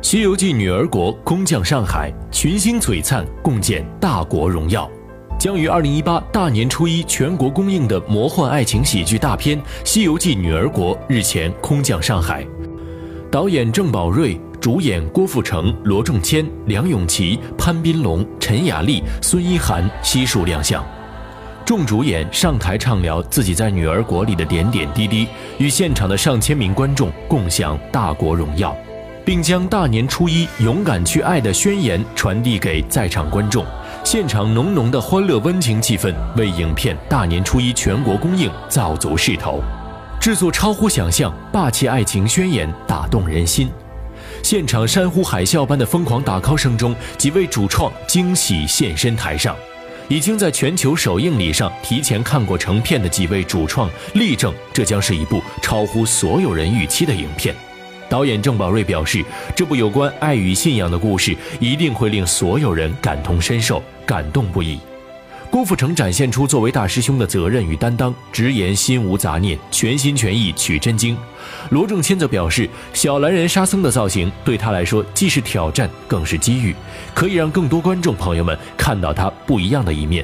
[0.00, 4.88] 西游记女儿国空降上海，群星璀璨，共建大国荣耀。
[5.38, 12.46] 将于二零一八大年初一全国公映的魔幻爱情喜剧大片《西游记女儿国》日前空降上海，
[13.30, 20.82] 导演郑宝瑞，主演郭富城、罗仲谦、梁咏琪、潘斌龙、陈雅丽、孙一涵悉数亮相。
[21.66, 25.26] 众主演上台畅聊自己在女儿国里的点点滴滴，
[25.58, 28.74] 与现场的上千名观众共享大国荣耀。
[29.28, 33.62] 并将大年初一勇敢去爱的宣言传递给在场观众，
[34.02, 39.62] 现场浓浓的欢乐温情气氛为影片大年初一全国公映造足势头。
[40.18, 43.68] 制作超乎想象，霸气爱情宣言打动人心。
[44.42, 49.54] 现场山呼海啸般的疯狂打 call 声中，几位主创惊喜现身台上。
[50.08, 57.54] 已经在全球首映礼上提前看过成片的几位主创力证，这将是一部超乎所有人预期的影片。
[58.08, 64.78] 导演郑宝瑞表示，这部有关爱与信仰的故事一定会令所有人感同身受，感动不已。
[65.50, 71.16] 郭富城展现出作为大师兄的责任与担当，直言心无杂念，全心全意取真经。
[71.70, 76.74] 罗正谦则表示，小蓝人沙僧的造型对他来说既是挑战，更是机遇，
[77.14, 80.22] 可以让更多观众朋友们看到他不一样的一面。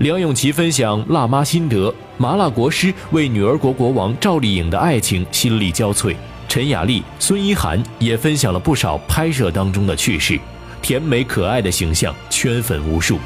[0.00, 6.16] 梁咏琪分享辣妈心得，麻辣国师为女儿国国王赵丽颖的爱情心力交瘁。
[6.48, 10.40] 陈雅丽、孙一涵也分享了不少拍摄当中的趣事，
[10.80, 13.16] 甜美可爱的形象圈粉无数。《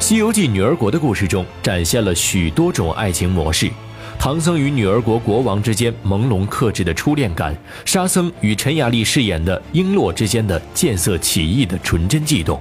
[0.00, 3.70] 西游记女儿国》的故事中展现了许多种爱情模式：
[4.18, 12.58] 唐僧与女儿国国王之间朦胧克制的初恋感，沙僧与陈雅丽饰演的璎珞之间的见色起意的纯真悸动，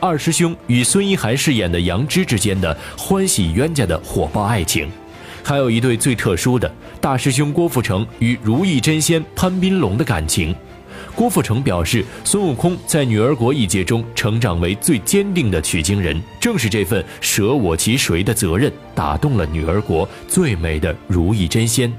[0.00, 4.90] 二师兄与孙一涵饰演的杨枝之间的欢喜冤家的火爆爱情。
[5.44, 10.56] 还有一对最特殊的大师兄郭富城与如意真仙潘斌龙的感情。
[11.14, 21.92] 郭富城表示，孙悟空在女儿国一界中成长为最坚定的取经人，正是这份舍我其谁的责任打动了女儿国最美的如意真仙。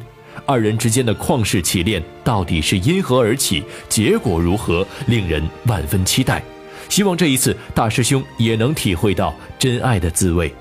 [0.45, 6.43] 二人之间的旷世奇恋到底是因何而起，结果如何，令人万分期待。
[6.89, 10.53] 希望这一次大师兄也能体会到真爱的滋味。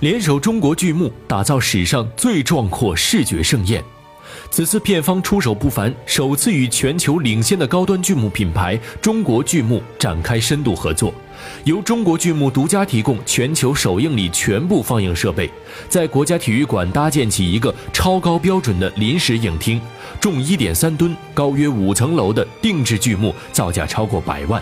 [0.00, 3.82] 联手中国剧目，打造史上最壮阔视觉盛宴。
[4.50, 11.14] 此次片方出手不凡，首次与全球领先的高端剧目品牌中国剧目展开深度合作，
[11.64, 15.48] 由中国剧目独家提供全球首映礼全部放映设备，
[15.88, 19.80] 在国家体育馆搭建起一个超高标准的临时影厅，
[20.20, 24.60] 重一点三吨、高约五层楼的定制剧目造价超过百万，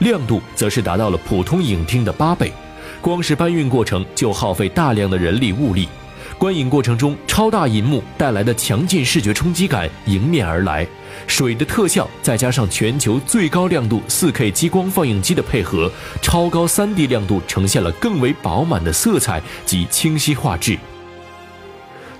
[0.00, 2.52] 亮度则是达到了普通影厅的八倍。
[3.00, 5.88] 光是搬运过程就耗费大量的人力物力，
[6.36, 10.86] 观影过程中超大银幕带来的强劲视觉冲击感迎面而来，
[11.26, 15.90] 水的特效再加上全球最高亮度 4K 激光放映机的配合，
[16.20, 20.78] 超高 3D 亮度呈现了更为饱满的色彩及清晰画质。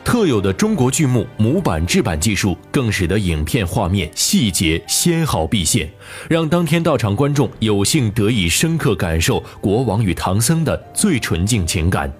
[0.02, 5.88] 特有的中国剧目模板制版技术，更使得影片画面细节纤毫毕现，
[6.28, 12.12] 让当天到场观众有幸得以深刻感受国王与唐僧的最纯净情感。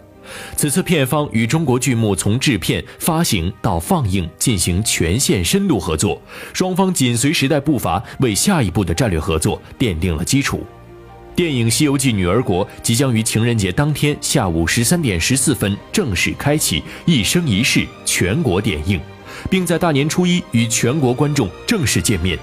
[0.54, 6.20] 此次片方与中国剧目从制片、发行到放映进行全线深度合作，
[6.52, 10.64] 双方紧随时代步伐，为下一步的战略合作奠定了基础。
[11.40, 19.00] 电影《西游记女儿国》即将于情人节当天下午十三点十四分正式开启一生一世全国点映，
[19.48, 22.38] 并在大年初一与全国观众正式见面。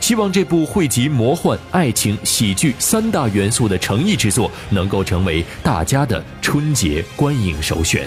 [0.00, 8.06] 希望这部汇集魔幻、爱情、喜剧三大元素的诚意之作，能够成为大家的春节观影首选。